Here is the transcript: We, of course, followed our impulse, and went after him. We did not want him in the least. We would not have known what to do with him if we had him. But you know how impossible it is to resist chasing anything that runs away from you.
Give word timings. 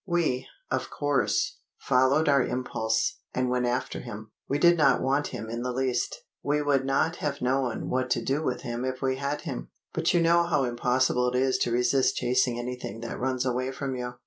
We, 0.07 0.47
of 0.71 0.89
course, 0.89 1.59
followed 1.77 2.27
our 2.27 2.41
impulse, 2.43 3.19
and 3.35 3.51
went 3.51 3.67
after 3.67 3.99
him. 3.99 4.31
We 4.49 4.57
did 4.57 4.75
not 4.75 4.99
want 5.03 5.27
him 5.27 5.47
in 5.47 5.61
the 5.61 5.71
least. 5.71 6.23
We 6.41 6.63
would 6.63 6.87
not 6.87 7.17
have 7.17 7.39
known 7.39 7.87
what 7.87 8.09
to 8.09 8.23
do 8.25 8.41
with 8.41 8.61
him 8.61 8.83
if 8.83 9.03
we 9.03 9.17
had 9.17 9.41
him. 9.41 9.69
But 9.93 10.11
you 10.11 10.19
know 10.19 10.41
how 10.45 10.63
impossible 10.63 11.29
it 11.31 11.39
is 11.39 11.59
to 11.59 11.71
resist 11.71 12.15
chasing 12.15 12.57
anything 12.57 13.01
that 13.01 13.19
runs 13.19 13.45
away 13.45 13.69
from 13.71 13.95
you. 13.95 14.15